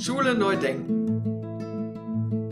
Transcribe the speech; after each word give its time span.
Schule 0.00 0.34
neu 0.34 0.56
denken. 0.56 1.20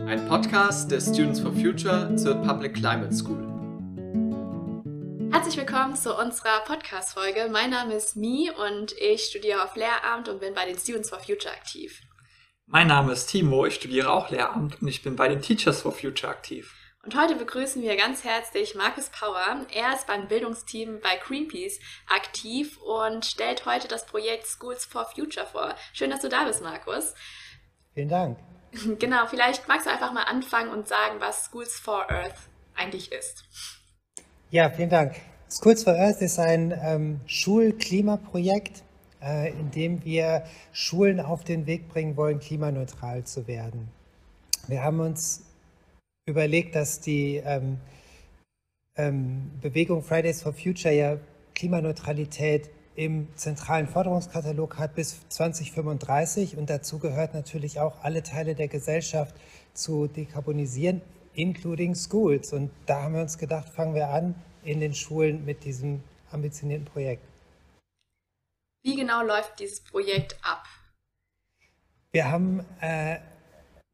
Ein 0.07 0.27
Podcast 0.27 0.91
der 0.91 1.01
Students 1.01 1.39
for 1.39 1.51
Future 1.51 2.15
zur 2.15 2.35
Public 2.43 2.75
Climate 2.75 3.11
School. 3.11 3.43
Herzlich 5.31 5.57
willkommen 5.57 5.95
zu 5.95 6.15
unserer 6.15 6.59
Podcast-Folge. 6.59 7.49
Mein 7.51 7.71
Name 7.71 7.95
ist 7.95 8.15
Mi 8.15 8.51
und 8.51 8.93
ich 8.99 9.23
studiere 9.23 9.63
auf 9.63 9.75
Lehramt 9.75 10.29
und 10.29 10.41
bin 10.41 10.53
bei 10.53 10.65
den 10.65 10.77
Students 10.77 11.09
for 11.09 11.19
Future 11.21 11.51
aktiv. 11.51 11.99
Mein 12.67 12.85
Name 12.85 13.13
ist 13.13 13.25
Timo, 13.25 13.65
ich 13.65 13.73
studiere 13.73 14.11
auch 14.11 14.29
Lehramt 14.29 14.79
und 14.79 14.87
ich 14.87 15.01
bin 15.01 15.15
bei 15.15 15.27
den 15.27 15.41
Teachers 15.41 15.81
for 15.81 15.91
Future 15.91 16.31
aktiv. 16.31 16.75
Und 17.09 17.19
heute 17.19 17.35
begrüßen 17.35 17.81
wir 17.81 17.97
ganz 17.97 18.23
herzlich 18.23 18.75
Markus 18.75 19.09
Power. 19.09 19.65
Er 19.73 19.95
ist 19.95 20.05
beim 20.05 20.27
Bildungsteam 20.27 20.99
bei 21.01 21.17
Greenpeace 21.17 21.79
aktiv 22.07 22.79
und 22.83 23.25
stellt 23.25 23.65
heute 23.65 23.87
das 23.87 24.05
Projekt 24.05 24.45
Schools 24.45 24.85
for 24.85 25.05
Future 25.05 25.47
vor. 25.47 25.73
Schön, 25.91 26.11
dass 26.11 26.21
du 26.21 26.29
da 26.29 26.45
bist, 26.45 26.61
Markus. 26.61 27.15
Vielen 27.95 28.09
Dank. 28.09 28.37
Genau, 28.99 29.25
vielleicht 29.25 29.67
magst 29.67 29.87
du 29.87 29.89
einfach 29.89 30.13
mal 30.13 30.25
anfangen 30.25 30.69
und 30.69 30.87
sagen, 30.87 31.15
was 31.17 31.45
Schools 31.45 31.79
for 31.79 32.11
Earth 32.11 32.47
eigentlich 32.75 33.11
ist. 33.11 33.43
Ja, 34.51 34.69
vielen 34.69 34.91
Dank. 34.91 35.15
Schools 35.49 35.83
for 35.83 35.93
Earth 35.93 36.21
ist 36.21 36.37
ein 36.37 36.79
ähm, 36.79 37.21
Schulklimaprojekt, 37.25 38.83
äh, 39.19 39.49
in 39.49 39.71
dem 39.71 40.05
wir 40.05 40.43
Schulen 40.73 41.19
auf 41.19 41.43
den 41.43 41.65
Weg 41.65 41.89
bringen 41.89 42.15
wollen, 42.17 42.39
klimaneutral 42.39 43.23
zu 43.23 43.47
werden. 43.47 43.89
Wir 44.67 44.83
haben 44.83 44.99
uns 44.99 45.48
überlegt, 46.29 46.75
dass 46.75 46.99
die 46.99 47.37
ähm, 47.37 47.79
ähm, 48.95 49.51
Bewegung 49.61 50.03
Fridays 50.03 50.41
for 50.41 50.53
Future 50.53 50.93
ja 50.93 51.17
Klimaneutralität 51.55 52.69
im 52.95 53.27
zentralen 53.35 53.87
Forderungskatalog 53.87 54.77
hat 54.77 54.95
bis 54.95 55.27
2035 55.29 56.57
und 56.57 56.69
dazu 56.69 56.99
gehört 56.99 57.33
natürlich 57.33 57.79
auch 57.79 58.03
alle 58.03 58.23
Teile 58.23 58.55
der 58.55 58.67
Gesellschaft 58.67 59.35
zu 59.73 60.07
dekarbonisieren, 60.07 61.01
including 61.33 61.95
schools. 61.95 62.51
Und 62.51 62.71
da 62.85 63.03
haben 63.03 63.13
wir 63.13 63.21
uns 63.21 63.37
gedacht, 63.37 63.69
fangen 63.69 63.95
wir 63.95 64.09
an 64.09 64.35
in 64.63 64.81
den 64.81 64.93
Schulen 64.93 65.45
mit 65.45 65.63
diesem 65.63 66.03
ambitionierten 66.31 66.85
Projekt. 66.85 67.23
Wie 68.83 68.95
genau 68.95 69.23
läuft 69.23 69.59
dieses 69.59 69.81
Projekt 69.81 70.37
ab? 70.41 70.65
Wir 72.11 72.29
haben 72.29 72.65
äh, 72.81 73.19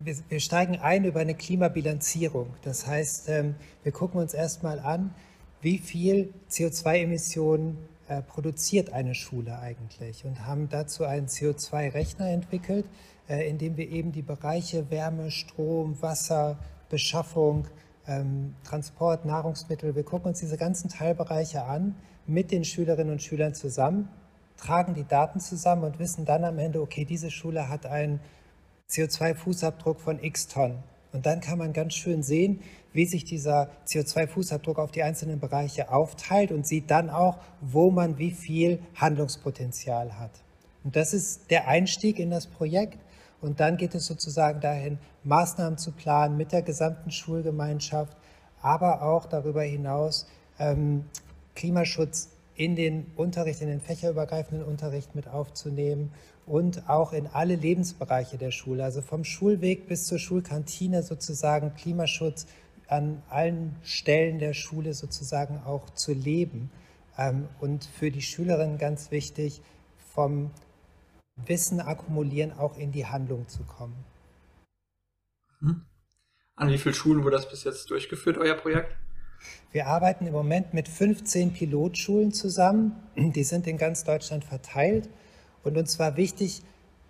wir, 0.06 0.16
wir, 0.30 0.40
steigen 0.40 0.78
ein 0.78 1.04
über 1.04 1.20
eine 1.20 1.36
Klimabilanzierung. 1.36 2.54
Das 2.64 2.86
heißt, 2.88 3.30
ähm, 3.30 3.56
wir 3.84 3.92
gucken 3.92 4.20
uns 4.20 4.34
erstmal 4.34 4.80
an, 4.80 5.14
wie 5.62 5.80
viel 5.80 6.34
CO2-Emissionen 6.50 7.78
äh, 8.08 8.22
produziert 8.22 8.94
eine 8.94 9.16
Schule 9.16 9.58
eigentlich 9.58 10.26
und 10.26 10.46
haben 10.46 10.70
dazu 10.70 11.06
einen 11.06 11.28
CO2-Rechner 11.28 12.30
entwickelt, 12.30 12.86
äh, 13.28 13.50
in 13.50 13.58
dem 13.58 13.78
wir 13.78 13.90
eben 13.90 14.12
die 14.12 14.22
Bereiche 14.22 14.92
Wärme, 14.92 15.32
Strom, 15.32 16.00
Wasser, 16.02 16.60
Beschaffung, 16.90 17.68
ähm, 18.08 18.54
Transport, 18.64 19.26
Nahrungsmittel, 19.26 19.96
wir 19.96 20.04
gucken 20.04 20.28
uns 20.30 20.40
diese 20.40 20.58
ganzen 20.58 20.90
Teilbereiche 20.90 21.64
an 21.64 21.96
mit 22.28 22.52
den 22.52 22.64
Schülerinnen 22.64 23.14
und 23.14 23.24
Schülern 23.24 23.56
zusammen, 23.56 24.08
tragen 24.58 24.94
die 24.94 25.06
Daten 25.06 25.40
zusammen 25.40 25.84
und 25.84 25.98
wissen 25.98 26.26
dann 26.26 26.44
am 26.44 26.60
Ende, 26.60 26.82
okay, 26.82 27.06
diese 27.06 27.32
Schule 27.32 27.70
hat 27.70 27.88
einen 27.88 28.20
CO2-Fußabdruck 28.90 30.00
von 30.00 30.24
x 30.24 30.48
Tonnen. 30.48 30.84
Und 31.12 31.26
dann 31.26 31.40
kann 31.40 31.58
man 31.58 31.72
ganz 31.72 31.94
schön 31.94 32.24
sehen, 32.24 32.62
wie 32.92 33.06
sich 33.06 33.24
dieser 33.24 33.70
CO2-Fußabdruck 33.88 34.78
auf 34.78 34.92
die 34.92 35.04
einzelnen 35.04 35.40
Bereiche 35.40 35.90
aufteilt 35.90 36.52
und 36.52 36.68
sieht 36.68 36.92
dann 36.92 37.10
auch, 37.10 37.40
wo 37.62 37.90
man 37.90 38.18
wie 38.18 38.32
viel 38.32 38.80
Handlungspotenzial 38.96 40.20
hat. 40.20 40.32
Und 40.84 40.96
das 40.96 41.14
ist 41.14 41.50
der 41.52 41.68
Einstieg 41.68 42.20
in 42.20 42.30
das 42.30 42.48
Projekt. 42.48 43.00
Und 43.42 43.60
dann 43.60 43.78
geht 43.78 43.96
es 43.96 44.06
sozusagen 44.06 44.60
dahin, 44.60 44.98
Maßnahmen 45.24 45.78
zu 45.78 45.92
planen 45.92 46.38
mit 46.38 46.52
der 46.52 46.62
gesamten 46.62 47.12
Schulgemeinschaft, 47.12 48.16
aber 48.62 49.02
auch 49.02 49.26
darüber 49.26 49.62
hinaus 49.62 50.28
ähm, 50.60 51.06
Klimaschutz 51.54 52.30
in 52.56 52.76
den 52.76 53.12
Unterricht, 53.16 53.62
in 53.62 53.68
den 53.68 53.82
fächerübergreifenden 53.82 54.66
Unterricht 54.66 55.16
mit 55.16 55.28
aufzunehmen 55.28 56.12
und 56.46 56.90
auch 56.90 57.14
in 57.14 57.28
alle 57.28 57.56
Lebensbereiche 57.56 58.38
der 58.38 58.52
Schule, 58.52 58.84
also 58.84 59.02
vom 59.02 59.24
Schulweg 59.24 59.88
bis 59.88 60.06
zur 60.06 60.20
Schulkantine 60.20 61.02
sozusagen 61.02 61.74
Klimaschutz 61.76 62.46
an 62.88 63.24
allen 63.30 63.76
Stellen 63.84 64.38
der 64.38 64.54
Schule 64.54 64.94
sozusagen 64.94 65.60
auch 65.66 65.90
zu 65.92 66.14
leben. 66.14 66.70
Ähm, 67.18 67.48
und 67.60 67.86
für 67.86 68.12
die 68.12 68.22
Schülerinnen 68.22 68.78
ganz 68.78 69.10
wichtig, 69.10 69.62
vom 70.14 70.52
Wissen 71.36 71.82
akkumulieren 71.82 72.54
auch 72.54 72.78
in 72.78 72.92
die 72.92 73.06
Handlung 73.06 73.48
zu 73.48 73.64
kommen. 73.64 73.96
Mhm. 75.60 75.86
An 76.56 76.70
wie 76.70 76.78
vielen 76.78 76.96
Schulen 76.96 77.24
wurde 77.24 77.36
das 77.36 77.50
bis 77.50 77.64
jetzt 77.64 77.90
durchgeführt, 77.90 78.38
euer 78.38 78.56
Projekt? 78.56 78.96
Wir 79.72 79.88
arbeiten 79.88 80.26
im 80.26 80.34
Moment 80.34 80.74
mit 80.74 80.88
15 80.88 81.52
Pilotschulen 81.52 82.32
zusammen. 82.32 82.96
Die 83.16 83.44
sind 83.44 83.68
in 83.68 83.78
ganz 83.78 84.06
Deutschland 84.06 84.46
verteilt. 84.46 85.10
Und 85.66 85.78
uns 85.78 86.00
war 86.00 86.16
wichtig, 86.16 86.62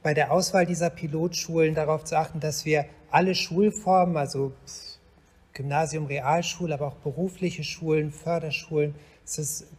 bei 0.01 0.13
der 0.13 0.31
Auswahl 0.31 0.65
dieser 0.65 0.89
Pilotschulen 0.89 1.75
darauf 1.75 2.03
zu 2.03 2.17
achten, 2.17 2.39
dass 2.39 2.65
wir 2.65 2.85
alle 3.11 3.35
Schulformen, 3.35 4.17
also 4.17 4.53
Gymnasium, 5.53 6.05
Realschule, 6.05 6.73
aber 6.73 6.87
auch 6.87 6.95
berufliche 6.95 7.63
Schulen, 7.63 8.11
Förderschulen, 8.11 8.95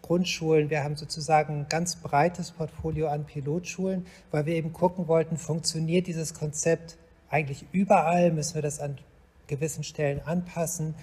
Grundschulen. 0.02 0.70
Wir 0.70 0.82
haben 0.82 0.96
sozusagen 0.96 1.60
ein 1.60 1.66
ganz 1.68 1.96
breites 1.96 2.50
Portfolio 2.50 3.08
an 3.08 3.24
Pilotschulen, 3.24 4.06
weil 4.30 4.46
wir 4.46 4.54
eben 4.54 4.72
gucken 4.72 5.06
wollten, 5.08 5.36
funktioniert 5.36 6.06
dieses 6.06 6.34
Konzept 6.34 6.96
eigentlich 7.30 7.64
überall? 7.72 8.32
Müssen 8.32 8.56
wir 8.56 8.62
das 8.62 8.80
an 8.80 8.98
gewissen 9.46 9.84
Stellen 9.84 10.20
anpassen? 10.24 10.94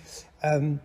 Ähm, 0.42 0.80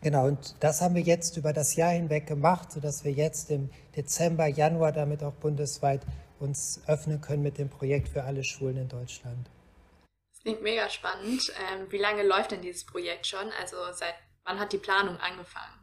Genau, 0.00 0.26
und 0.26 0.54
das 0.60 0.80
haben 0.80 0.94
wir 0.94 1.02
jetzt 1.02 1.36
über 1.36 1.52
das 1.52 1.74
Jahr 1.74 1.90
hinweg 1.90 2.26
gemacht, 2.26 2.70
sodass 2.70 3.04
wir 3.04 3.12
jetzt 3.12 3.50
im 3.50 3.70
Dezember, 3.96 4.46
Januar 4.46 4.92
damit 4.92 5.24
auch 5.24 5.32
bundesweit 5.32 6.02
uns 6.38 6.80
öffnen 6.86 7.20
können 7.20 7.42
mit 7.42 7.58
dem 7.58 7.68
Projekt 7.68 8.08
für 8.08 8.22
alle 8.22 8.44
Schulen 8.44 8.76
in 8.76 8.88
Deutschland. 8.88 9.50
Das 10.32 10.42
klingt 10.42 10.62
mega 10.62 10.88
spannend. 10.88 11.52
Ähm, 11.72 11.86
wie 11.90 11.98
lange 11.98 12.22
läuft 12.22 12.52
denn 12.52 12.62
dieses 12.62 12.86
Projekt 12.86 13.26
schon? 13.26 13.50
Also 13.60 13.76
seit 13.92 14.14
wann 14.44 14.60
hat 14.60 14.72
die 14.72 14.78
Planung 14.78 15.16
angefangen? 15.16 15.74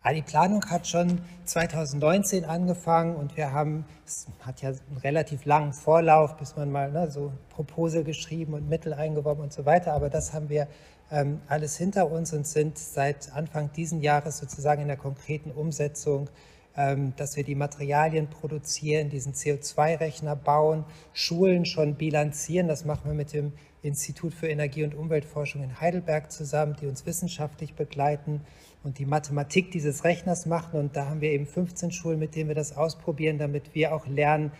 Ah, 0.00 0.12
die 0.14 0.22
Planung 0.22 0.64
hat 0.70 0.86
schon 0.86 1.20
2019 1.44 2.44
angefangen 2.44 3.16
und 3.16 3.36
wir 3.36 3.52
haben, 3.52 3.84
es 4.06 4.28
hat 4.46 4.62
ja 4.62 4.70
einen 4.70 4.98
relativ 5.02 5.44
langen 5.44 5.72
Vorlauf, 5.72 6.36
bis 6.36 6.56
man 6.56 6.70
mal 6.70 6.90
ne, 6.90 7.10
so 7.10 7.32
Proposal 7.50 8.04
geschrieben 8.04 8.54
und 8.54 8.68
Mittel 8.68 8.94
eingeworben 8.94 9.42
und 9.42 9.52
so 9.52 9.66
weiter, 9.66 9.92
aber 9.92 10.08
das 10.08 10.32
haben 10.32 10.48
wir 10.48 10.68
ähm, 11.10 11.40
alles 11.48 11.76
hinter 11.76 12.10
uns 12.10 12.32
und 12.32 12.46
sind 12.46 12.78
seit 12.78 13.32
Anfang 13.32 13.70
diesen 13.72 14.00
Jahres 14.00 14.38
sozusagen 14.38 14.82
in 14.82 14.88
der 14.88 14.96
konkreten 14.96 15.50
Umsetzung, 15.50 16.28
ähm, 16.76 17.12
dass 17.16 17.36
wir 17.36 17.44
die 17.44 17.54
Materialien 17.54 18.28
produzieren, 18.28 19.10
diesen 19.10 19.32
CO2-Rechner 19.32 20.36
bauen, 20.36 20.84
Schulen 21.12 21.64
schon 21.64 21.94
bilanzieren. 21.94 22.68
Das 22.68 22.84
machen 22.84 23.06
wir 23.06 23.14
mit 23.14 23.32
dem 23.32 23.52
Institut 23.82 24.34
für 24.34 24.48
Energie- 24.48 24.84
und 24.84 24.94
Umweltforschung 24.94 25.62
in 25.62 25.80
Heidelberg 25.80 26.30
zusammen, 26.30 26.76
die 26.80 26.86
uns 26.86 27.06
wissenschaftlich 27.06 27.74
begleiten 27.74 28.42
und 28.84 28.98
die 28.98 29.06
Mathematik 29.06 29.70
dieses 29.70 30.04
Rechners 30.04 30.46
machen. 30.46 30.78
Und 30.78 30.96
da 30.96 31.06
haben 31.06 31.20
wir 31.20 31.30
eben 31.32 31.46
15 31.46 31.90
Schulen, 31.90 32.18
mit 32.18 32.34
denen 32.34 32.48
wir 32.48 32.54
das 32.54 32.76
ausprobieren, 32.76 33.38
damit 33.38 33.74
wir 33.74 33.94
auch 33.94 34.06
lernen, 34.06 34.52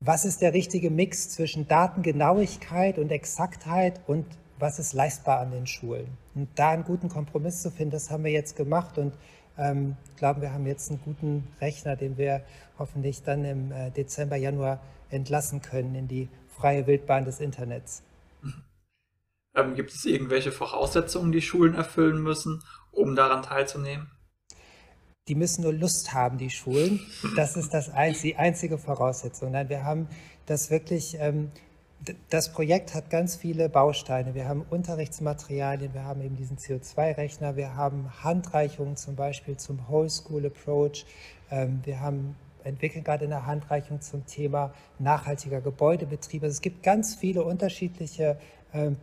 was 0.00 0.24
ist 0.24 0.42
der 0.42 0.54
richtige 0.54 0.90
Mix 0.90 1.30
zwischen 1.30 1.66
Datengenauigkeit 1.66 2.98
und 2.98 3.10
Exaktheit 3.10 4.00
und 4.06 4.26
was 4.58 4.78
ist 4.78 4.92
leistbar 4.92 5.40
an 5.40 5.50
den 5.50 5.66
Schulen. 5.66 6.16
Und 6.34 6.48
da 6.56 6.70
einen 6.70 6.84
guten 6.84 7.08
Kompromiss 7.08 7.62
zu 7.62 7.70
finden, 7.70 7.92
das 7.92 8.10
haben 8.10 8.24
wir 8.24 8.32
jetzt 8.32 8.56
gemacht 8.56 8.98
und 8.98 9.14
ähm, 9.56 9.96
glauben, 10.16 10.40
wir 10.40 10.52
haben 10.52 10.66
jetzt 10.66 10.90
einen 10.90 11.00
guten 11.00 11.48
Rechner, 11.60 11.96
den 11.96 12.16
wir 12.16 12.42
hoffentlich 12.78 13.22
dann 13.22 13.44
im 13.44 13.72
äh, 13.72 13.90
Dezember, 13.90 14.36
Januar 14.36 14.80
entlassen 15.10 15.62
können 15.62 15.94
in 15.94 16.08
die 16.08 16.28
freie 16.48 16.86
Wildbahn 16.86 17.24
des 17.24 17.40
Internets. 17.40 18.02
Ähm, 19.54 19.74
gibt 19.74 19.90
es 19.90 20.04
irgendwelche 20.04 20.52
Voraussetzungen, 20.52 21.32
die 21.32 21.42
Schulen 21.42 21.74
erfüllen 21.74 22.22
müssen, 22.22 22.62
um 22.92 23.16
daran 23.16 23.42
teilzunehmen? 23.42 24.10
Die 25.26 25.34
müssen 25.34 25.62
nur 25.62 25.72
Lust 25.72 26.14
haben, 26.14 26.38
die 26.38 26.50
Schulen. 26.50 27.00
Das 27.36 27.56
ist 27.56 27.74
das, 27.74 27.90
die 28.22 28.36
einzige 28.36 28.78
Voraussetzung. 28.78 29.50
Nein, 29.50 29.68
wir 29.68 29.84
haben 29.84 30.08
das 30.46 30.70
wirklich 30.70 31.16
ähm, 31.18 31.50
das 32.30 32.52
Projekt 32.52 32.94
hat 32.94 33.10
ganz 33.10 33.36
viele 33.36 33.68
Bausteine. 33.68 34.34
Wir 34.34 34.48
haben 34.48 34.64
Unterrichtsmaterialien, 34.70 35.94
wir 35.94 36.04
haben 36.04 36.22
eben 36.22 36.36
diesen 36.36 36.56
CO2-Rechner, 36.56 37.56
wir 37.56 37.74
haben 37.74 38.08
Handreichungen 38.22 38.96
zum 38.96 39.16
Beispiel 39.16 39.56
zum 39.56 39.88
Whole 39.88 40.08
School 40.08 40.46
Approach, 40.46 41.04
ähm, 41.50 41.80
wir 41.84 42.00
haben 42.00 42.36
entwickeln 42.64 43.04
gerade 43.04 43.24
eine 43.24 43.46
Handreichung 43.46 44.00
zum 44.00 44.26
Thema 44.26 44.72
nachhaltiger 44.98 45.60
Gebäudebetrieb. 45.60 46.42
Also 46.42 46.52
es 46.52 46.60
gibt 46.60 46.82
ganz 46.82 47.14
viele 47.14 47.42
unterschiedliche 47.42 48.38
ähm, 48.72 48.96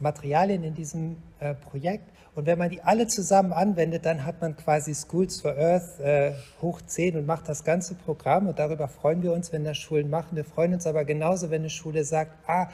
Materialien 0.00 0.64
in 0.64 0.74
diesem 0.74 1.16
äh, 1.38 1.54
Projekt. 1.54 2.08
Und 2.34 2.46
wenn 2.46 2.58
man 2.58 2.70
die 2.70 2.82
alle 2.82 3.08
zusammen 3.08 3.52
anwendet, 3.52 4.06
dann 4.06 4.24
hat 4.24 4.40
man 4.40 4.56
quasi 4.56 4.94
Schools 4.94 5.40
for 5.40 5.56
Earth 5.56 6.00
äh, 6.00 6.32
hoch 6.62 6.80
10 6.80 7.16
und 7.16 7.26
macht 7.26 7.48
das 7.48 7.64
ganze 7.64 7.94
Programm. 7.94 8.46
Und 8.46 8.58
darüber 8.58 8.88
freuen 8.88 9.22
wir 9.22 9.32
uns, 9.32 9.52
wenn 9.52 9.64
das 9.64 9.76
Schulen 9.76 10.08
machen. 10.08 10.36
Wir 10.36 10.44
freuen 10.44 10.74
uns 10.74 10.86
aber 10.86 11.04
genauso, 11.04 11.50
wenn 11.50 11.62
eine 11.62 11.70
Schule 11.70 12.04
sagt, 12.04 12.32
ah, 12.48 12.68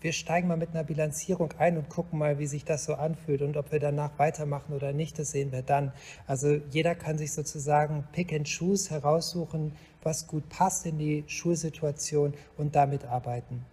wir 0.00 0.12
steigen 0.12 0.46
mal 0.46 0.56
mit 0.56 0.70
einer 0.70 0.84
Bilanzierung 0.84 1.52
ein 1.58 1.76
und 1.76 1.88
gucken 1.88 2.18
mal, 2.18 2.38
wie 2.38 2.46
sich 2.46 2.64
das 2.64 2.84
so 2.84 2.94
anfühlt 2.94 3.42
und 3.42 3.56
ob 3.56 3.72
wir 3.72 3.80
danach 3.80 4.16
weitermachen 4.16 4.72
oder 4.72 4.92
nicht, 4.92 5.18
das 5.18 5.32
sehen 5.32 5.50
wir 5.50 5.62
dann. 5.62 5.92
Also 6.26 6.60
jeder 6.70 6.94
kann 6.94 7.18
sich 7.18 7.32
sozusagen 7.32 8.06
Pick 8.12 8.32
and 8.32 8.46
Choose 8.48 8.90
heraussuchen, 8.90 9.72
was 10.04 10.28
gut 10.28 10.48
passt 10.48 10.86
in 10.86 10.98
die 10.98 11.24
Schulsituation 11.26 12.34
und 12.56 12.76
damit 12.76 13.06
arbeiten. 13.06 13.64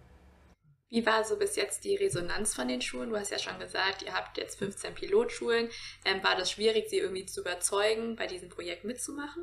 Wie 0.88 1.04
war 1.04 1.24
so 1.24 1.36
bis 1.36 1.56
jetzt 1.56 1.84
die 1.84 1.96
Resonanz 1.96 2.54
von 2.54 2.68
den 2.68 2.80
Schulen? 2.80 3.10
Du 3.10 3.16
hast 3.16 3.32
ja 3.32 3.38
schon 3.38 3.58
gesagt, 3.58 4.02
ihr 4.02 4.14
habt 4.14 4.38
jetzt 4.38 4.58
15 4.58 4.94
Pilotschulen. 4.94 5.68
Ähm, 6.04 6.22
war 6.22 6.36
das 6.36 6.50
schwierig, 6.50 6.88
sie 6.88 6.98
irgendwie 6.98 7.26
zu 7.26 7.40
überzeugen, 7.40 8.14
bei 8.14 8.28
diesem 8.28 8.48
Projekt 8.48 8.84
mitzumachen? 8.84 9.42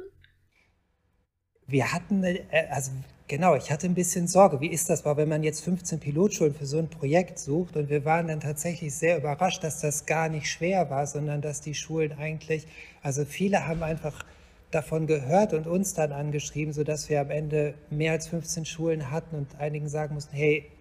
Wir 1.68 1.92
hatten, 1.92 2.24
äh, 2.24 2.46
also 2.72 2.92
genau, 3.28 3.56
ich 3.56 3.72
hatte 3.72 3.88
ein 3.88 3.94
bisschen 3.94 4.30
Sorge. 4.30 4.62
Wie 4.62 4.72
ist 4.72 4.90
das, 4.90 5.06
wenn 5.06 5.28
man 5.28 5.44
jetzt 5.44 5.66
15 5.66 6.00
Pilotschulen 6.00 6.56
für 6.56 6.66
so 6.66 6.78
ein 6.78 6.90
Projekt 6.90 7.40
sucht? 7.40 7.76
Und 7.76 7.90
wir 7.90 8.06
waren 8.06 8.30
dann 8.30 8.40
tatsächlich 8.40 8.96
sehr 8.96 9.18
überrascht, 9.18 9.66
dass 9.66 9.82
das 9.82 10.06
gar 10.06 10.30
nicht 10.30 10.50
schwer 10.50 10.90
war, 10.90 11.08
sondern 11.08 11.42
dass 11.42 11.60
die 11.60 11.76
Schulen 11.76 12.14
eigentlich, 12.14 12.68
also 13.02 13.26
viele 13.26 13.68
haben 13.68 13.84
einfach 13.84 14.24
davon 14.72 15.08
gehört 15.08 15.54
und 15.54 15.68
uns 15.68 15.94
dann 15.94 16.14
angeschrieben, 16.14 16.74
sodass 16.74 17.10
wir 17.10 17.20
am 17.20 17.32
Ende 17.32 17.74
mehr 17.90 18.14
als 18.14 18.28
15 18.30 18.66
Schulen 18.66 19.12
hatten 19.12 19.36
und 19.36 19.60
einigen 19.60 19.90
sagen 19.90 20.16
mussten, 20.16 20.36
hey, 20.36 20.72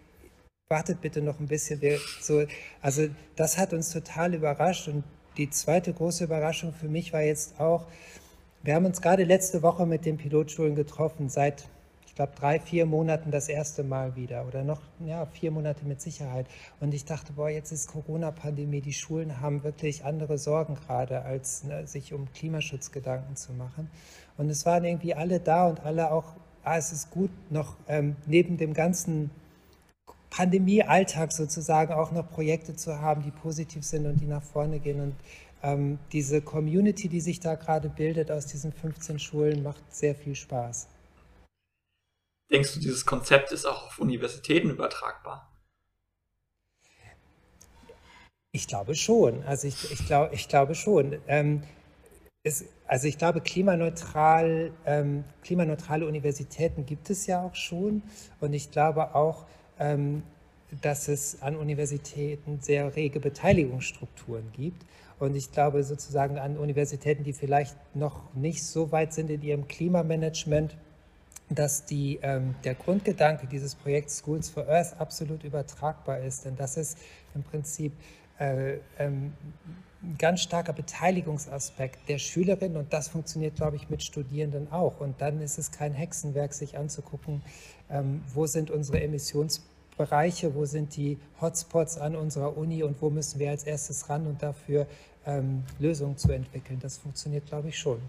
wartet 0.73 1.03
bitte 1.03 1.21
noch 1.21 1.39
ein 1.39 1.47
bisschen. 1.47 1.83
Wir, 1.83 1.99
so, 2.21 2.45
also 2.81 3.07
das 3.37 3.59
hat 3.59 3.75
uns 3.75 3.91
total 3.91 4.35
überrascht. 4.35 4.89
Und 4.89 5.05
die 5.37 5.51
zweite 5.51 5.93
große 5.93 6.25
Überraschung 6.25 6.73
für 6.73 6.89
mich 6.89 7.13
war 7.13 7.21
jetzt 7.21 7.61
auch, 7.61 7.87
wir 8.63 8.75
haben 8.75 8.87
uns 8.87 9.03
gerade 9.03 9.25
letzte 9.25 9.63
Woche 9.63 9.87
mit 9.87 10.07
den 10.07 10.17
Pilotschulen 10.17 10.75
getroffen, 10.75 11.29
seit, 11.29 11.69
ich 12.07 12.15
glaube, 12.15 12.33
drei, 12.39 12.59
vier 12.59 12.87
Monaten 12.87 13.31
das 13.31 13.49
erste 13.49 13.85
Mal 13.85 14.17
wieder 14.17 14.47
oder 14.47 14.65
noch, 14.65 14.81
ja, 15.05 15.27
vier 15.27 15.51
Monate 15.51 15.85
mit 15.85 16.01
Sicherheit. 16.01 16.47
Und 16.81 16.95
ich 16.95 17.05
dachte, 17.05 17.35
boah, 17.35 17.51
jetzt 17.51 17.71
ist 17.71 17.89
Corona-Pandemie, 17.89 18.81
die 18.81 18.93
Schulen 18.95 19.41
haben 19.41 19.65
wirklich 19.65 20.05
andere 20.05 20.39
Sorgen 20.39 20.77
gerade, 20.77 21.23
als 21.23 21.65
ne, 21.65 21.87
sich 21.87 22.15
um 22.15 22.33
Klimaschutz 22.33 22.93
Gedanken 22.93 23.37
zu 23.37 23.53
machen. 23.53 23.91
Und 24.39 24.49
es 24.49 24.65
waren 24.65 24.85
irgendwie 24.85 25.15
alle 25.15 25.39
da 25.39 25.67
und 25.67 25.81
alle 25.81 26.11
auch, 26.13 26.35
ah, 26.65 26.79
es 26.79 26.93
ist 26.93 27.11
gut, 27.11 27.31
noch 27.51 27.77
ähm, 27.89 28.17
neben 28.27 28.57
dem 28.57 28.73
ganzen 28.73 29.31
Pandemie-Alltag 30.33 31.31
sozusagen 31.31 31.93
auch 31.93 32.11
noch 32.11 32.29
Projekte 32.31 32.75
zu 32.75 33.01
haben, 33.01 33.23
die 33.23 33.31
positiv 33.31 33.85
sind 33.85 34.07
und 34.07 34.17
die 34.17 34.27
nach 34.27 34.43
vorne 34.43 34.81
gehen. 34.81 35.01
Und 35.01 35.15
ähm, 35.63 35.99
diese 36.11 36.41
Community, 36.41 37.09
die 37.09 37.21
sich 37.21 37.39
da 37.39 37.55
gerade 37.55 37.91
bildet 37.91 38.31
aus 38.31 38.47
diesen 38.47 38.73
15 38.73 39.19
Schulen, 39.19 39.63
macht 39.63 39.83
sehr 39.95 40.15
viel 40.15 40.35
Spaß. 40.35 40.89
Denkst 42.51 42.75
du, 42.75 42.81
dieses 42.81 43.05
Konzept 43.05 43.53
ist 43.53 43.67
auch 43.67 43.87
auf 43.87 43.99
Universitäten 43.99 44.71
übertragbar? 44.71 45.53
Ich 48.53 48.67
glaube 48.67 48.95
schon. 48.95 49.43
Also 49.45 49.69
ich, 49.69 49.93
ich, 49.93 50.07
glaub, 50.07 50.33
ich 50.33 50.49
glaube 50.49 50.75
schon. 50.75 51.19
Ähm, 51.27 51.63
es, 52.43 52.65
also 52.87 53.07
ich 53.07 53.19
glaube, 53.19 53.43
klimaneutral, 53.43 54.73
ähm, 54.87 55.25
klimaneutrale 55.43 56.07
Universitäten 56.07 56.87
gibt 56.87 57.11
es 57.11 57.27
ja 57.27 57.43
auch 57.43 57.55
schon. 57.55 58.03
Und 58.41 58.55
ich 58.55 58.71
glaube 58.71 59.15
auch, 59.15 59.47
dass 60.81 61.09
es 61.09 61.43
an 61.43 61.57
Universitäten 61.57 62.61
sehr 62.61 62.95
rege 62.97 63.21
Beteiligungsstrukturen 63.21 64.51
gibt. 64.53 64.85
Und 65.19 65.37
ich 65.37 65.53
glaube 65.53 65.85
sozusagen 65.85 66.39
an 66.39 66.57
Universitäten, 66.57 67.25
die 67.25 67.33
vielleicht 67.33 67.77
noch 67.95 68.35
nicht 68.35 68.65
so 68.65 68.91
weit 68.91 69.13
sind 69.13 69.31
in 69.31 69.43
ihrem 69.43 69.69
Klimamanagement, 69.69 70.77
dass 71.49 71.85
die, 71.85 72.19
ähm, 72.23 72.55
der 72.65 72.75
Grundgedanke 72.75 73.47
dieses 73.47 73.75
Projekts 73.75 74.19
Schools 74.19 74.49
for 74.49 74.67
Earth 74.69 74.99
absolut 74.99 75.45
übertragbar 75.45 76.21
ist. 76.21 76.45
Denn 76.45 76.57
das 76.57 76.77
ist 76.77 76.99
im 77.35 77.43
Prinzip 77.43 77.93
äh, 78.39 78.79
ähm, 78.99 79.33
ein 80.03 80.17
ganz 80.19 80.41
starker 80.41 80.73
Beteiligungsaspekt 80.73 82.09
der 82.09 82.19
Schülerinnen 82.19 82.77
und 82.77 82.93
das 82.93 83.09
funktioniert, 83.09 83.55
glaube 83.55 83.77
ich, 83.77 83.89
mit 83.91 84.03
Studierenden 84.03 84.73
auch. 84.73 85.01
Und 85.01 85.21
dann 85.21 85.41
ist 85.41 85.59
es 85.59 85.71
kein 85.71 85.93
Hexenwerk, 85.93 86.55
sich 86.55 86.77
anzugucken, 86.77 87.43
ähm, 87.91 88.23
wo 88.35 88.47
sind 88.47 88.71
unsere 88.71 89.01
Emissions 89.01 89.63
Bereiche, 89.97 90.55
wo 90.55 90.65
sind 90.65 90.97
die 90.97 91.19
Hotspots 91.41 91.99
an 91.99 92.17
unserer 92.17 92.57
Uni 92.57 92.83
und 92.83 93.01
wo 93.03 93.11
müssen 93.11 93.39
wir 93.39 93.51
als 93.51 93.65
erstes 93.65 94.09
ran 94.09 94.27
und 94.27 94.43
dafür 94.43 94.87
ähm, 95.27 95.65
Lösungen 95.79 96.17
zu 96.17 96.33
entwickeln. 96.33 96.81
Das 96.81 96.99
funktioniert, 96.99 97.47
glaube 97.47 97.69
ich, 97.69 97.79
schon. 97.79 98.01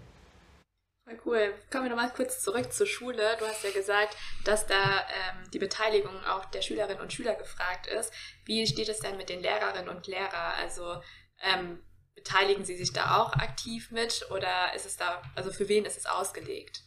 Cool. 1.24 1.54
Kommen 1.70 1.84
wir 1.84 1.90
nochmal 1.90 2.12
kurz 2.12 2.40
zurück 2.40 2.72
zur 2.72 2.86
Schule. 2.86 3.36
Du 3.38 3.46
hast 3.46 3.62
ja 3.62 3.70
gesagt, 3.70 4.16
dass 4.44 4.66
da 4.66 5.00
ähm, 5.00 5.50
die 5.52 5.58
Beteiligung 5.58 6.12
auch 6.24 6.44
der 6.46 6.62
Schülerinnen 6.62 7.00
und 7.00 7.12
Schüler 7.12 7.34
gefragt 7.34 7.86
ist. 7.86 8.12
Wie 8.44 8.66
steht 8.66 8.88
es 8.88 9.00
denn 9.00 9.16
mit 9.16 9.28
den 9.28 9.40
Lehrerinnen 9.40 9.88
und 9.88 10.06
Lehrern? 10.06 10.54
Also 10.60 11.00
ähm, 11.42 11.80
beteiligen 12.14 12.64
sie 12.64 12.76
sich 12.76 12.92
da 12.92 13.18
auch 13.18 13.32
aktiv 13.34 13.90
mit 13.90 14.26
oder 14.30 14.74
ist 14.74 14.86
es 14.86 14.96
da, 14.96 15.22
also 15.34 15.50
für 15.50 15.68
wen 15.68 15.84
ist 15.84 15.98
es 15.98 16.06
ausgelegt? 16.06 16.82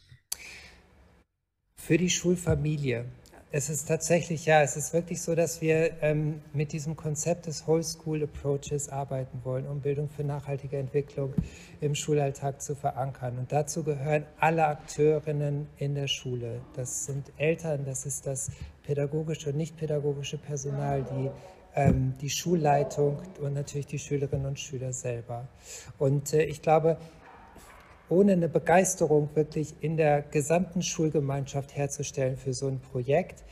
Für 1.76 1.96
die 1.96 2.10
Schulfamilie. 2.10 3.08
Es 3.50 3.70
ist 3.70 3.88
tatsächlich, 3.88 4.44
ja, 4.44 4.60
es 4.60 4.76
ist 4.76 4.92
wirklich 4.92 5.22
so, 5.22 5.34
dass 5.34 5.62
wir 5.62 6.02
ähm, 6.02 6.42
mit 6.52 6.72
diesem 6.72 6.96
Konzept 6.96 7.46
des 7.46 7.66
Whole 7.66 7.82
School 7.82 8.22
Approaches 8.22 8.90
arbeiten 8.90 9.40
wollen, 9.42 9.66
um 9.66 9.80
Bildung 9.80 10.10
für 10.10 10.22
nachhaltige 10.22 10.76
Entwicklung 10.76 11.32
im 11.80 11.94
Schulalltag 11.94 12.60
zu 12.60 12.74
verankern. 12.74 13.38
Und 13.38 13.50
dazu 13.50 13.84
gehören 13.84 14.26
alle 14.38 14.66
Akteurinnen 14.66 15.66
in 15.78 15.94
der 15.94 16.08
Schule. 16.08 16.60
Das 16.76 17.06
sind 17.06 17.32
Eltern, 17.38 17.86
das 17.86 18.04
ist 18.04 18.26
das 18.26 18.50
pädagogische 18.82 19.48
und 19.48 19.56
nicht 19.56 19.78
pädagogische 19.78 20.36
Personal, 20.36 21.02
die 21.04 21.30
ähm, 21.74 22.12
die 22.20 22.30
Schulleitung 22.30 23.22
und 23.40 23.54
natürlich 23.54 23.86
die 23.86 23.98
Schülerinnen 23.98 24.44
und 24.44 24.60
Schüler 24.60 24.92
selber. 24.92 25.48
Und 25.96 26.34
äh, 26.34 26.42
ich 26.42 26.60
glaube, 26.60 26.98
ohne 28.10 28.32
eine 28.32 28.48
Begeisterung 28.48 29.28
wirklich 29.34 29.74
in 29.80 29.96
der 29.96 30.22
gesamten 30.22 30.82
Schulgemeinschaft 30.82 31.76
herzustellen 31.76 32.36
für 32.36 32.54
so 32.54 32.68
ein 32.68 32.80
Projekt, 32.80 33.44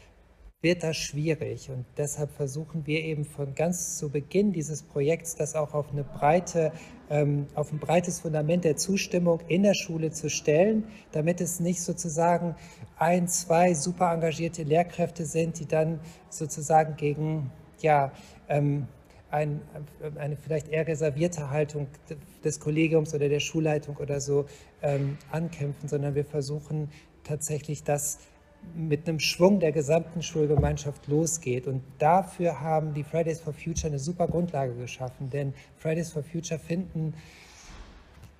wird 0.63 0.83
das 0.83 0.97
schwierig. 0.97 1.71
Und 1.71 1.85
deshalb 1.97 2.31
versuchen 2.33 2.87
wir 2.87 3.01
eben 3.05 3.25
von 3.25 3.55
ganz 3.55 3.99
zu 3.99 4.09
Beginn 4.09 4.53
dieses 4.53 4.83
Projekts 4.83 5.37
das 5.37 5.55
auch 5.55 5.75
auf, 5.75 5.93
eine 5.93 6.03
breite, 6.03 6.73
ähm, 7.11 7.47
auf 7.55 7.73
ein 7.73 7.79
breites 7.79 8.21
Fundament 8.21 8.65
der 8.65 8.77
Zustimmung 8.77 9.41
in 9.49 9.63
der 9.63 9.75
Schule 9.75 10.11
zu 10.11 10.29
stellen, 10.29 10.85
damit 11.13 11.41
es 11.41 11.61
nicht 11.61 11.83
sozusagen 11.83 12.57
ein, 12.99 13.29
zwei 13.29 13.75
super 13.75 14.13
engagierte 14.13 14.63
Lehrkräfte 14.63 15.25
sind, 15.27 15.61
die 15.61 15.67
dann 15.67 16.01
sozusagen 16.31 16.97
gegen 16.97 17.53
ja, 17.81 18.11
ähm, 18.49 18.89
ein, 19.37 19.61
eine 20.17 20.37
vielleicht 20.37 20.69
eher 20.69 20.87
reservierte 20.87 21.51
Haltung 21.51 21.89
des 22.43 22.59
Kollegiums 22.59 23.15
oder 23.15 23.29
der 23.29 23.41
Schulleitung 23.41 23.97
oder 23.99 24.21
so 24.21 24.47
ähm, 24.83 25.19
ankämpfen, 25.31 25.89
sondern 25.89 26.15
wir 26.15 26.25
versuchen 26.25 26.91
tatsächlich, 27.23 27.85
dass 27.85 28.19
mit 28.75 29.07
einem 29.07 29.21
Schwung 29.21 29.61
der 29.61 29.73
gesamten 29.73 30.23
Schulgemeinschaft 30.23 31.07
losgeht. 31.07 31.67
Und 31.67 31.83
dafür 31.99 32.61
haben 32.63 32.95
die 32.95 33.05
Fridays 33.05 33.41
for 33.41 33.53
Future 33.53 33.89
eine 33.89 33.99
super 33.99 34.27
Grundlage 34.27 34.75
geschaffen, 34.75 35.29
denn 35.29 35.53
Fridays 35.77 36.13
for 36.13 36.23
Future 36.23 36.59
finden 36.59 37.13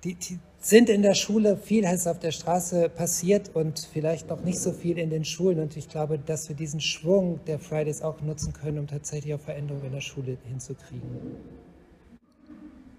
die, 0.07 0.15
die, 0.15 0.39
sind 0.59 0.89
in 0.89 1.01
der 1.01 1.15
Schule, 1.15 1.57
viel 1.57 1.83
ist 1.83 2.07
auf 2.07 2.19
der 2.19 2.31
Straße 2.31 2.89
passiert 2.89 3.55
und 3.55 3.87
vielleicht 3.91 4.27
noch 4.29 4.41
nicht 4.41 4.59
so 4.59 4.71
viel 4.71 4.97
in 4.97 5.09
den 5.09 5.25
Schulen. 5.25 5.59
Und 5.59 5.77
ich 5.77 5.89
glaube, 5.89 6.17
dass 6.17 6.49
wir 6.49 6.55
diesen 6.55 6.81
Schwung 6.81 7.43
der 7.45 7.59
Fridays 7.59 8.01
auch 8.01 8.21
nutzen 8.21 8.53
können, 8.53 8.79
um 8.79 8.87
tatsächlich 8.87 9.33
auch 9.33 9.39
Veränderungen 9.39 9.85
in 9.85 9.91
der 9.93 10.01
Schule 10.01 10.37
hinzukriegen. 10.45 11.37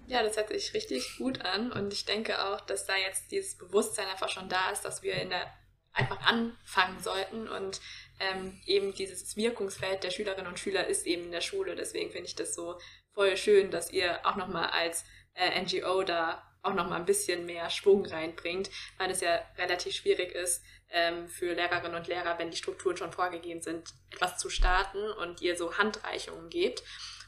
Ja, 0.07 0.23
das 0.23 0.37
hört 0.37 0.49
sich 0.49 0.73
richtig 0.73 1.17
gut 1.17 1.41
an 1.41 1.71
und 1.71 1.93
ich 1.93 2.05
denke 2.05 2.43
auch, 2.43 2.61
dass 2.61 2.85
da 2.85 2.93
jetzt 2.95 3.31
dieses 3.31 3.57
Bewusstsein 3.57 4.07
einfach 4.07 4.29
schon 4.29 4.49
da 4.49 4.71
ist, 4.71 4.83
dass 4.83 5.03
wir 5.03 5.13
in 5.13 5.29
der 5.29 5.45
einfach 5.93 6.21
anfangen 6.21 6.99
sollten 7.01 7.47
und 7.47 7.81
ähm, 8.19 8.59
eben 8.65 8.93
dieses 8.93 9.35
Wirkungsfeld 9.35 10.03
der 10.03 10.11
Schülerinnen 10.11 10.47
und 10.47 10.59
Schüler 10.59 10.87
ist 10.87 11.05
eben 11.05 11.25
in 11.25 11.31
der 11.31 11.41
Schule. 11.41 11.75
Deswegen 11.75 12.11
finde 12.11 12.27
ich 12.27 12.35
das 12.35 12.55
so 12.55 12.79
voll 13.13 13.35
schön, 13.37 13.69
dass 13.69 13.91
ihr 13.91 14.25
auch 14.25 14.35
nochmal 14.35 14.69
als 14.69 15.03
äh, 15.35 15.61
NGO 15.61 16.03
da 16.03 16.48
auch 16.61 16.73
noch 16.73 16.89
mal 16.89 16.97
ein 16.97 17.05
bisschen 17.05 17.45
mehr 17.45 17.69
Schwung 17.69 18.05
reinbringt, 18.05 18.69
weil 18.97 19.11
es 19.11 19.21
ja 19.21 19.39
relativ 19.57 19.93
schwierig 19.93 20.33
ist 20.33 20.61
ähm, 20.89 21.27
für 21.27 21.53
Lehrerinnen 21.53 21.95
und 21.95 22.07
Lehrer, 22.07 22.37
wenn 22.37 22.51
die 22.51 22.57
Strukturen 22.57 22.97
schon 22.97 23.11
vorgegeben 23.11 23.61
sind, 23.61 23.89
etwas 24.11 24.37
zu 24.37 24.49
starten 24.49 25.11
und 25.21 25.41
ihr 25.41 25.57
so 25.57 25.77
Handreichungen 25.77 26.49
gebt. 26.49 26.83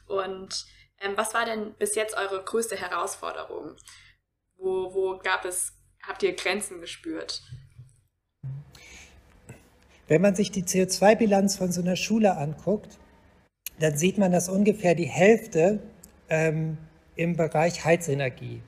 Und 0.08 0.66
ähm, 1.00 1.14
was 1.16 1.34
war 1.34 1.46
denn 1.46 1.74
bis 1.76 1.96
jetzt 1.96 2.18
eure 2.18 2.44
größte 2.44 2.76
Herausforderung? 2.76 3.76
Wo, 4.58 4.94
wo 4.94 5.18
gab 5.18 5.46
es, 5.46 5.74
habt 6.04 6.24
ihr 6.24 6.36
Grenzen 6.36 6.82
gespürt? 6.82 7.42
Wenn 10.08 10.22
man 10.22 10.36
sich 10.36 10.52
die 10.52 10.64
CO2-Bilanz 10.64 11.58
von 11.58 11.72
so 11.72 11.82
einer 11.82 11.96
Schule 11.96 12.36
anguckt, 12.36 12.98
dann 13.80 13.98
sieht 13.98 14.18
man, 14.18 14.32
dass 14.32 14.50
ungefähr 14.50 14.94
die 14.94 15.06
Hälfte 15.06 15.80
ähm, 16.30 16.78
im 17.16 17.38
Bereich 17.38 17.86
Heizenergie 17.86 18.62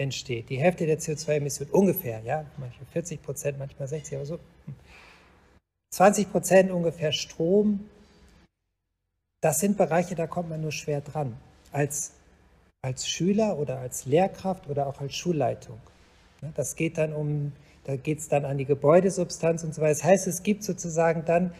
entsteht. 0.00 0.48
Die 0.48 0.58
Hälfte 0.58 0.86
der 0.86 0.98
CO2-Emissionen 0.98 1.70
ungefähr, 1.72 2.20
ja, 2.20 2.44
manchmal 2.56 2.86
40 2.92 3.22
Prozent, 3.22 3.58
manchmal 3.58 3.86
60, 3.86 4.16
aber 4.16 4.26
so 4.26 4.38
20 5.90 6.32
Prozent 6.32 6.70
ungefähr 6.70 7.12
Strom. 7.12 7.88
Das 9.42 9.60
sind 9.60 9.76
Bereiche, 9.76 10.14
da 10.14 10.26
kommt 10.26 10.48
man 10.48 10.60
nur 10.60 10.72
schwer 10.72 11.00
dran. 11.02 11.36
Als, 11.72 12.12
als 12.82 13.06
Schüler 13.06 13.58
oder 13.58 13.78
als 13.78 14.06
Lehrkraft 14.06 14.68
oder 14.68 14.86
auch 14.86 15.00
als 15.00 15.14
Schulleitung. 15.14 15.78
Das 16.54 16.76
geht 16.76 16.96
dann 16.96 17.12
um, 17.12 17.52
da 17.84 17.96
geht 17.96 18.20
es 18.20 18.28
dann 18.28 18.44
an 18.46 18.56
die 18.56 18.64
Gebäudesubstanz 18.64 19.64
und 19.64 19.74
so 19.74 19.82
weiter. 19.82 19.94
Das 19.94 20.04
heißt, 20.04 20.26
es 20.26 20.42
gibt 20.42 20.64
sozusagen 20.64 21.24
dann 21.26 21.52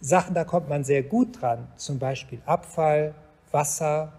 Sachen, 0.00 0.34
da 0.34 0.44
kommt 0.44 0.68
man 0.68 0.84
sehr 0.84 1.02
gut 1.02 1.40
dran. 1.40 1.66
Zum 1.76 1.98
Beispiel 1.98 2.40
Abfall, 2.46 3.14
Wasser, 3.50 4.12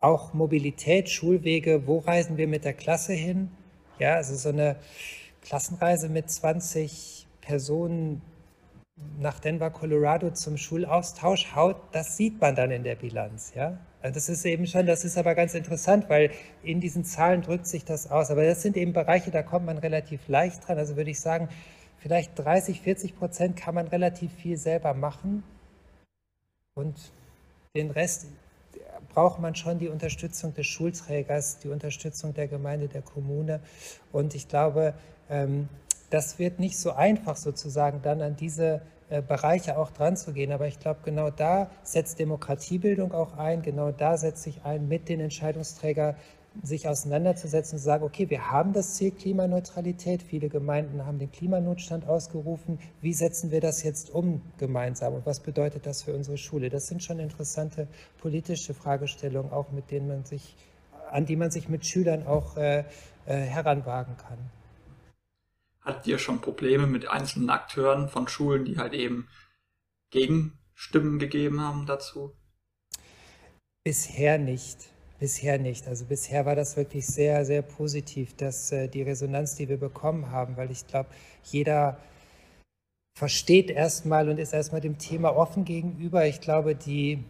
auch 0.00 0.34
Mobilität, 0.34 1.08
Schulwege. 1.08 1.86
Wo 1.86 1.98
reisen 1.98 2.36
wir 2.36 2.48
mit 2.48 2.64
der 2.64 2.74
Klasse 2.74 3.12
hin? 3.12 3.50
Ja, 3.98 4.14
also 4.14 4.34
so 4.34 4.50
eine 4.50 4.76
Klassenreise 5.42 6.08
mit 6.08 6.30
20 6.30 7.26
Personen 7.40 8.22
nach 9.18 9.40
Denver, 9.40 9.70
Colorado 9.70 10.30
zum 10.30 10.56
Schulaustausch 10.56 11.54
haut, 11.54 11.76
das 11.92 12.16
sieht 12.16 12.40
man 12.40 12.54
dann 12.54 12.70
in 12.70 12.82
der 12.82 12.94
Bilanz. 12.94 13.52
Ja? 13.54 13.78
Also 14.00 14.14
das 14.14 14.28
ist 14.28 14.44
eben 14.44 14.66
schon, 14.66 14.86
das 14.86 15.04
ist 15.04 15.18
aber 15.18 15.34
ganz 15.34 15.54
interessant, 15.54 16.08
weil 16.08 16.30
in 16.62 16.80
diesen 16.80 17.04
Zahlen 17.04 17.42
drückt 17.42 17.66
sich 17.66 17.84
das 17.84 18.10
aus. 18.10 18.30
Aber 18.30 18.44
das 18.44 18.62
sind 18.62 18.76
eben 18.76 18.92
Bereiche, 18.92 19.30
da 19.30 19.42
kommt 19.42 19.66
man 19.66 19.78
relativ 19.78 20.28
leicht 20.28 20.66
dran. 20.66 20.78
Also 20.78 20.96
würde 20.96 21.10
ich 21.10 21.20
sagen, 21.20 21.48
vielleicht 21.98 22.38
30, 22.38 22.80
40 22.80 23.18
Prozent 23.18 23.56
kann 23.56 23.74
man 23.74 23.88
relativ 23.88 24.32
viel 24.32 24.56
selber 24.56 24.94
machen. 24.94 25.42
Und 26.74 27.12
den 27.74 27.90
Rest 27.90 28.26
braucht 29.16 29.40
man 29.40 29.54
schon 29.54 29.78
die 29.78 29.88
Unterstützung 29.88 30.52
des 30.52 30.66
Schulträgers, 30.66 31.58
die 31.60 31.68
Unterstützung 31.68 32.34
der 32.34 32.48
Gemeinde, 32.48 32.86
der 32.86 33.00
Kommune. 33.00 33.60
Und 34.12 34.34
ich 34.34 34.46
glaube, 34.46 34.92
ähm, 35.30 35.70
das 36.10 36.38
wird 36.38 36.60
nicht 36.60 36.78
so 36.78 36.92
einfach 36.92 37.36
sozusagen 37.36 38.02
dann 38.02 38.20
an 38.20 38.36
diese 38.36 38.82
äh, 39.08 39.22
Bereiche 39.22 39.78
auch 39.78 39.90
dran 39.90 40.18
zu 40.18 40.34
gehen. 40.34 40.52
Aber 40.52 40.66
ich 40.66 40.78
glaube, 40.78 41.00
genau 41.02 41.30
da 41.30 41.70
setzt 41.82 42.18
Demokratiebildung 42.18 43.14
auch 43.14 43.38
ein, 43.38 43.62
genau 43.62 43.90
da 43.90 44.18
setzt 44.18 44.42
sich 44.42 44.64
ein, 44.64 44.86
mit 44.86 45.08
den 45.08 45.20
Entscheidungsträgern 45.20 46.14
sich 46.62 46.88
auseinanderzusetzen 46.88 47.76
und 47.76 47.78
zu 47.78 47.84
sagen, 47.84 48.04
okay, 48.04 48.30
wir 48.30 48.50
haben 48.50 48.72
das 48.72 48.94
Ziel 48.94 49.10
Klimaneutralität, 49.10 50.22
viele 50.22 50.48
Gemeinden 50.48 51.04
haben 51.06 51.18
den 51.18 51.30
Klimanotstand 51.30 52.06
ausgerufen, 52.06 52.78
wie 53.00 53.12
setzen 53.12 53.50
wir 53.50 53.60
das 53.60 53.82
jetzt 53.82 54.10
um 54.10 54.42
gemeinsam 54.58 55.14
und 55.14 55.26
was 55.26 55.40
bedeutet 55.40 55.86
das 55.86 56.02
für 56.02 56.14
unsere 56.14 56.38
Schule? 56.38 56.70
Das 56.70 56.86
sind 56.86 57.02
schon 57.02 57.18
interessante 57.18 57.88
politische 58.20 58.74
Fragestellungen, 58.74 59.52
auch 59.52 59.70
mit 59.72 59.90
denen 59.90 60.08
man 60.08 60.24
sich, 60.24 60.56
an 61.10 61.26
die 61.26 61.36
man 61.36 61.50
sich 61.50 61.68
mit 61.68 61.86
Schülern 61.86 62.26
auch 62.26 62.56
äh, 62.56 62.84
äh, 63.26 63.34
heranwagen 63.36 64.16
kann. 64.16 64.38
Hattet 65.80 66.06
ihr 66.06 66.18
schon 66.18 66.40
Probleme 66.40 66.86
mit 66.86 67.08
einzelnen 67.08 67.50
Akteuren 67.50 68.08
von 68.08 68.26
Schulen, 68.26 68.64
die 68.64 68.78
halt 68.78 68.92
eben 68.92 69.28
Gegenstimmen 70.10 71.18
gegeben 71.18 71.60
haben 71.60 71.86
dazu? 71.86 72.32
Bisher 73.84 74.38
nicht. 74.38 74.95
Bisher 75.18 75.58
nicht. 75.58 75.88
Also 75.88 76.04
bisher 76.04 76.44
war 76.44 76.54
das 76.54 76.76
wirklich 76.76 77.06
sehr, 77.06 77.44
sehr 77.44 77.62
positiv, 77.62 78.36
dass 78.36 78.70
äh, 78.72 78.88
die 78.88 79.02
Resonanz, 79.02 79.54
die 79.54 79.68
wir 79.68 79.78
bekommen 79.78 80.30
haben, 80.30 80.56
weil 80.56 80.70
ich 80.70 80.86
glaube, 80.86 81.08
jeder 81.44 81.98
versteht 83.16 83.70
erstmal 83.70 84.28
und 84.28 84.38
ist 84.38 84.52
erstmal 84.52 84.82
dem 84.82 84.98
Thema 84.98 85.34
offen 85.34 85.64
gegenüber. 85.64 86.26
Ich 86.26 86.40
glaube, 86.42 86.74
die 86.74 87.24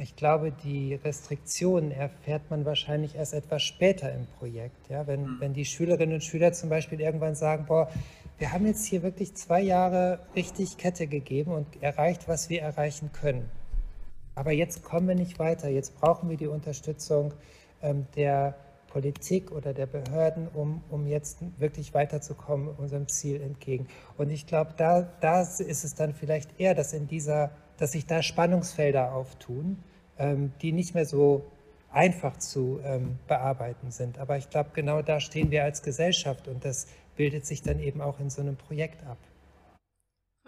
ich 0.00 0.16
glaube, 0.16 0.50
die 0.50 0.94
Restriktionen 0.96 1.92
erfährt 1.92 2.50
man 2.50 2.64
wahrscheinlich 2.64 3.14
erst 3.14 3.32
etwas 3.32 3.62
später 3.62 4.12
im 4.12 4.26
Projekt. 4.38 4.88
Ja? 4.88 5.06
Wenn, 5.06 5.22
mhm. 5.22 5.36
wenn 5.40 5.54
die 5.54 5.64
Schülerinnen 5.64 6.16
und 6.16 6.24
Schüler 6.24 6.52
zum 6.52 6.68
Beispiel 6.68 7.00
irgendwann 7.00 7.36
sagen, 7.36 7.66
boah, 7.66 7.88
wir 8.38 8.52
haben 8.52 8.66
jetzt 8.66 8.86
hier 8.86 9.04
wirklich 9.04 9.34
zwei 9.34 9.60
Jahre 9.60 10.18
richtig 10.34 10.78
Kette 10.78 11.06
gegeben 11.06 11.52
und 11.52 11.66
erreicht, 11.80 12.26
was 12.26 12.50
wir 12.50 12.62
erreichen 12.62 13.10
können. 13.12 13.48
Aber 14.34 14.52
jetzt 14.52 14.82
kommen 14.82 15.08
wir 15.08 15.14
nicht 15.14 15.38
weiter. 15.38 15.68
Jetzt 15.68 15.94
brauchen 16.00 16.28
wir 16.28 16.36
die 16.36 16.48
Unterstützung 16.48 17.34
ähm, 17.82 18.06
der 18.16 18.54
Politik 18.88 19.50
oder 19.50 19.74
der 19.74 19.86
Behörden, 19.86 20.48
um, 20.54 20.82
um 20.88 21.06
jetzt 21.06 21.38
wirklich 21.58 21.94
weiterzukommen, 21.94 22.68
unserem 22.76 23.08
Ziel 23.08 23.40
entgegen. 23.40 23.88
Und 24.16 24.30
ich 24.30 24.46
glaube, 24.46 24.74
da, 24.76 25.02
da 25.20 25.42
ist 25.42 25.60
es 25.60 25.94
dann 25.94 26.14
vielleicht 26.14 26.60
eher, 26.60 26.74
dass 26.74 26.92
in 26.92 27.08
dieser 27.08 27.50
dass 27.76 27.92
sich 27.92 28.06
da 28.06 28.22
Spannungsfelder 28.22 29.12
auftun, 29.14 29.78
ähm, 30.18 30.52
die 30.62 30.72
nicht 30.72 30.94
mehr 30.94 31.06
so 31.06 31.44
einfach 31.90 32.36
zu 32.38 32.80
ähm, 32.84 33.18
bearbeiten 33.28 33.90
sind. 33.90 34.18
Aber 34.18 34.36
ich 34.36 34.50
glaube, 34.50 34.70
genau 34.74 35.02
da 35.02 35.20
stehen 35.20 35.50
wir 35.50 35.64
als 35.64 35.82
Gesellschaft 35.82 36.48
und 36.48 36.64
das 36.64 36.86
bildet 37.16 37.46
sich 37.46 37.62
dann 37.62 37.78
eben 37.78 38.00
auch 38.00 38.18
in 38.20 38.30
so 38.30 38.42
einem 38.42 38.56
Projekt 38.56 39.04
ab. 39.06 39.18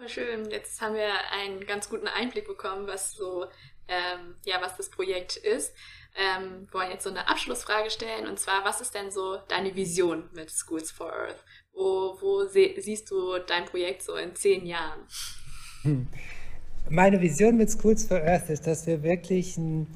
Schön. 0.05 0.49
Jetzt 0.51 0.79
haben 0.79 0.93
wir 0.93 1.09
einen 1.31 1.65
ganz 1.65 1.89
guten 1.89 2.07
Einblick 2.07 2.47
bekommen, 2.47 2.85
was 2.87 3.13
so, 3.13 3.45
ähm, 3.87 4.35
ja, 4.45 4.61
was 4.61 4.77
das 4.77 4.89
Projekt 4.89 5.37
ist. 5.37 5.73
Ähm, 6.15 6.67
wir 6.67 6.73
wollen 6.73 6.91
jetzt 6.91 7.03
so 7.03 7.09
eine 7.09 7.27
Abschlussfrage 7.27 7.89
stellen 7.89 8.27
und 8.27 8.39
zwar, 8.39 8.63
was 8.63 8.79
ist 8.79 8.93
denn 8.93 9.11
so 9.11 9.37
deine 9.47 9.75
Vision 9.75 10.29
mit 10.33 10.51
Schools 10.51 10.91
for 10.91 11.11
Earth? 11.11 11.43
Wo, 11.73 12.17
wo 12.21 12.45
siehst 12.45 13.09
du 13.09 13.39
dein 13.39 13.65
Projekt 13.65 14.03
so 14.03 14.15
in 14.15 14.35
zehn 14.35 14.65
Jahren? 14.65 14.99
Hm. 15.81 16.07
Meine 16.89 17.19
Vision 17.21 17.57
mit 17.57 17.69
Schools 17.69 18.07
for 18.07 18.17
Earth 18.17 18.49
ist, 18.49 18.65
dass 18.65 18.87
wir 18.87 19.03
wirklich 19.03 19.57
ein, 19.57 19.87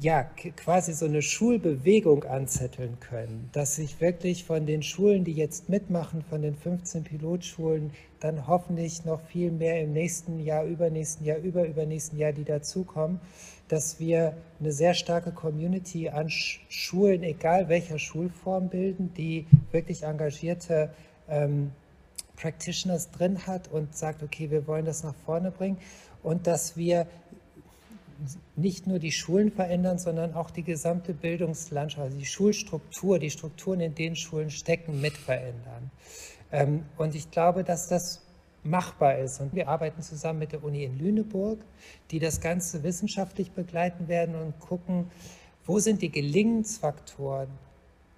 ja, 0.00 0.24
quasi 0.56 0.92
so 0.92 1.06
eine 1.06 1.22
Schulbewegung 1.22 2.24
anzetteln 2.24 2.98
können, 2.98 3.48
dass 3.52 3.76
sich 3.76 4.00
wirklich 4.00 4.44
von 4.44 4.66
den 4.66 4.82
Schulen, 4.82 5.24
die 5.24 5.32
jetzt 5.32 5.68
mitmachen, 5.68 6.22
von 6.22 6.42
den 6.42 6.56
15 6.56 7.04
Pilotschulen, 7.04 7.92
dann 8.18 8.46
hoffentlich 8.46 9.04
noch 9.04 9.20
viel 9.20 9.50
mehr 9.52 9.80
im 9.82 9.92
nächsten 9.92 10.40
Jahr, 10.40 10.64
übernächsten 10.64 11.24
Jahr, 11.24 11.38
überübernächsten 11.38 12.18
Jahr, 12.18 12.32
die 12.32 12.44
dazukommen, 12.44 13.20
dass 13.68 14.00
wir 14.00 14.36
eine 14.60 14.72
sehr 14.72 14.94
starke 14.94 15.30
Community 15.30 16.08
an 16.08 16.28
Schulen, 16.28 17.22
egal 17.22 17.68
welcher 17.68 17.98
Schulform 17.98 18.68
bilden, 18.68 19.12
die 19.16 19.46
wirklich 19.70 20.02
engagierte 20.02 20.90
ähm, 21.28 21.70
Practitioners 22.36 23.10
drin 23.10 23.46
hat 23.46 23.68
und 23.70 23.94
sagt, 23.96 24.22
okay, 24.22 24.50
wir 24.50 24.66
wollen 24.66 24.84
das 24.84 25.04
nach 25.04 25.14
vorne 25.24 25.50
bringen. 25.50 25.78
Und 26.22 26.46
dass 26.46 26.76
wir 26.76 27.06
nicht 28.56 28.86
nur 28.86 28.98
die 28.98 29.12
Schulen 29.12 29.50
verändern, 29.50 29.98
sondern 29.98 30.34
auch 30.34 30.50
die 30.50 30.62
gesamte 30.62 31.14
Bildungslandschaft, 31.14 32.02
also 32.02 32.18
die 32.18 32.26
Schulstruktur, 32.26 33.18
die 33.18 33.30
Strukturen, 33.30 33.80
in 33.80 33.94
denen 33.94 34.16
Schulen 34.16 34.50
stecken, 34.50 35.00
mit 35.00 35.14
verändern. 35.14 35.90
Ähm, 36.52 36.84
und 36.96 37.14
ich 37.14 37.30
glaube, 37.30 37.64
dass 37.64 37.88
das 37.88 38.20
machbar 38.62 39.18
ist. 39.18 39.40
Und 39.40 39.54
wir 39.54 39.68
arbeiten 39.68 40.02
zusammen 40.02 40.38
mit 40.38 40.52
der 40.52 40.64
Uni 40.64 40.84
in 40.84 40.98
Lüneburg, 40.98 41.58
die 42.10 42.18
das 42.18 42.40
Ganze 42.40 42.82
wissenschaftlich 42.82 43.52
begleiten 43.52 44.08
werden 44.08 44.34
und 44.34 44.58
gucken, 44.58 45.10
wo 45.66 45.78
sind 45.78 46.02
die 46.02 46.10
Gelingensfaktoren, 46.10 47.48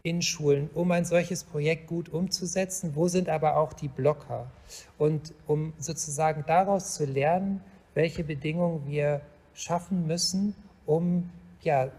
in 0.07 0.23
Schulen, 0.23 0.71
um 0.73 0.93
ein 0.93 1.05
solches 1.05 1.43
Projekt 1.43 1.89
gut 1.89 2.09
umzusetzen? 2.09 2.93
Wo 2.95 3.09
sind 3.09 3.29
aber 3.29 3.57
auch 3.57 3.73
die 3.73 3.89
Blocker? 3.89 4.47
Und 4.99 5.35
um 5.49 5.73
sozusagen 5.79 6.45
daraus 6.47 6.95
zu 6.95 7.07
lernen, 7.07 7.61
welche 7.95 8.23
Bedingungen 8.23 8.87
wir 8.87 9.21
schaffen 9.57 10.07
müssen, 10.07 10.55
um 10.85 11.31
ja, 11.63 11.91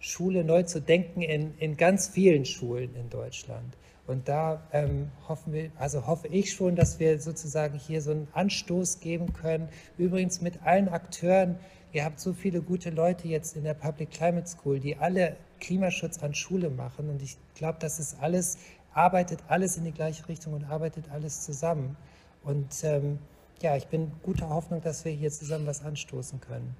Schule 0.00 0.44
neu 0.44 0.62
zu 0.64 0.80
denken 0.80 1.22
in, 1.22 1.56
in 1.58 1.76
ganz 1.76 2.08
vielen 2.08 2.44
Schulen 2.44 2.94
in 2.94 3.08
Deutschland. 3.08 3.76
Und 4.06 4.28
da 4.28 4.62
ähm, 4.72 5.10
hoffen 5.26 5.52
wir, 5.52 5.70
also 5.78 6.06
hoffe 6.06 6.28
ich 6.28 6.52
schon, 6.52 6.76
dass 6.76 7.00
wir 7.00 7.18
sozusagen 7.18 7.78
hier 7.78 8.00
so 8.00 8.12
einen 8.12 8.28
Anstoß 8.34 9.00
geben 9.00 9.32
können. 9.32 9.68
Übrigens 9.98 10.40
mit 10.40 10.62
allen 10.62 10.88
Akteuren. 10.88 11.58
Ihr 11.92 12.04
habt 12.04 12.20
so 12.20 12.32
viele 12.32 12.60
gute 12.60 12.90
Leute 12.90 13.26
jetzt 13.26 13.56
in 13.56 13.64
der 13.64 13.74
Public 13.74 14.10
Climate 14.10 14.46
School, 14.46 14.78
die 14.78 14.96
alle 14.96 15.36
Klimaschutz 15.60 16.22
an 16.22 16.34
Schule 16.34 16.70
machen. 16.70 17.08
Und 17.08 17.22
ich 17.22 17.36
glaube, 17.54 17.78
das 17.80 17.98
ist 17.98 18.18
alles, 18.20 18.58
arbeitet 18.92 19.40
alles 19.48 19.76
in 19.76 19.84
die 19.84 19.92
gleiche 19.92 20.28
Richtung 20.28 20.52
und 20.52 20.64
arbeitet 20.64 21.10
alles 21.10 21.42
zusammen. 21.42 21.96
Und 22.44 22.84
ähm, 22.84 23.18
ja, 23.60 23.76
ich 23.76 23.88
bin 23.88 24.12
guter 24.22 24.50
Hoffnung, 24.50 24.82
dass 24.82 25.04
wir 25.04 25.12
hier 25.12 25.32
zusammen 25.32 25.66
was 25.66 25.84
anstoßen 25.84 26.40
können. 26.40 26.76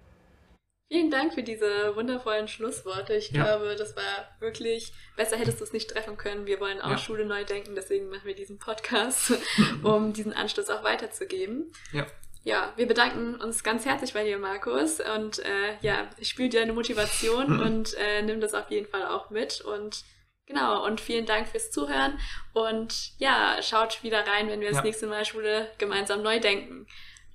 Vielen 0.88 1.10
Dank 1.10 1.34
für 1.34 1.42
diese 1.42 1.96
wundervollen 1.96 2.46
Schlussworte. 2.46 3.14
Ich 3.14 3.32
ja. 3.32 3.42
glaube, 3.42 3.74
das 3.74 3.96
war 3.96 4.28
wirklich, 4.38 4.92
besser 5.16 5.36
hättest 5.36 5.58
du 5.58 5.64
es 5.64 5.72
nicht 5.72 5.90
treffen 5.90 6.16
können. 6.16 6.46
Wir 6.46 6.60
wollen 6.60 6.80
auch 6.80 6.90
ja. 6.90 6.98
Schule 6.98 7.24
neu 7.24 7.44
denken, 7.44 7.74
deswegen 7.74 8.08
machen 8.08 8.24
wir 8.24 8.36
diesen 8.36 8.58
Podcast, 8.58 9.32
um 9.82 10.12
diesen 10.12 10.32
Anstoß 10.32 10.70
auch 10.70 10.84
weiterzugeben. 10.84 11.72
Ja. 11.92 12.06
Ja, 12.44 12.72
wir 12.76 12.86
bedanken 12.86 13.34
uns 13.34 13.64
ganz 13.64 13.84
herzlich 13.84 14.14
bei 14.14 14.22
dir, 14.22 14.38
Markus. 14.38 15.00
Und 15.00 15.40
äh, 15.40 15.76
ja, 15.80 16.08
ich 16.18 16.28
spüre 16.28 16.48
deine 16.48 16.72
Motivation 16.72 17.60
und 17.60 17.94
äh, 17.94 18.22
nimm 18.22 18.40
das 18.40 18.54
auf 18.54 18.70
jeden 18.70 18.86
Fall 18.86 19.04
auch 19.06 19.30
mit. 19.30 19.60
Und 19.62 20.04
genau, 20.46 20.86
und 20.86 21.00
vielen 21.00 21.26
Dank 21.26 21.48
fürs 21.48 21.72
Zuhören. 21.72 22.20
Und 22.52 23.18
ja, 23.18 23.60
schaut 23.60 24.04
wieder 24.04 24.24
rein, 24.24 24.48
wenn 24.48 24.60
wir 24.60 24.68
ja. 24.68 24.74
das 24.74 24.84
nächste 24.84 25.08
Mal 25.08 25.24
Schule 25.24 25.68
gemeinsam 25.78 26.22
neu 26.22 26.38
denken. 26.38 26.86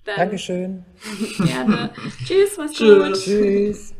Dann 0.03 0.17
Dankeschön. 0.17 0.85
gerne. 1.37 1.91
Tschüss, 2.25 2.57
mach's 2.57 2.73
Tschüss. 2.73 3.05
gut. 3.05 3.23
Tschüss. 3.23 3.93